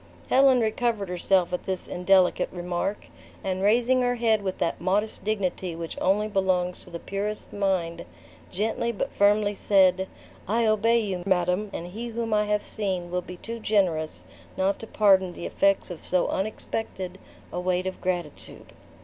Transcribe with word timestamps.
Helen 0.31 0.61
recovered 0.61 1.09
herself 1.09 1.53
at 1.53 1.67
this 1.67 1.87
indelicate 1.87 2.49
remark; 2.51 3.05
and 3.43 3.61
raising 3.61 4.01
her 4.01 4.15
head 4.15 4.41
with 4.41 4.57
that 4.57 4.81
modest 4.81 5.23
dignity 5.23 5.75
which 5.75 5.95
only 6.01 6.27
belongs 6.27 6.83
to 6.83 6.89
the 6.89 6.97
purest 6.97 7.53
mind, 7.53 8.05
gently 8.49 8.91
but 8.91 9.13
firmly 9.13 9.53
said, 9.53 10.07
"I 10.47 10.65
obey 10.65 10.99
you, 11.01 11.21
madam; 11.27 11.69
and 11.71 11.85
he 11.85 12.07
whom 12.07 12.33
I 12.33 12.45
have 12.45 12.63
seen 12.63 13.11
will 13.11 13.21
be 13.21 13.37
too 13.37 13.59
generous, 13.59 14.23
not 14.57 14.79
to 14.79 14.87
pardon 14.87 15.33
the 15.33 15.45
effects 15.45 15.91
of 15.91 16.03
so 16.03 16.29
unexpected 16.29 17.19
a 17.53 17.59
weight 17.59 17.85
of 17.85 18.01
gratitude." 18.01 18.73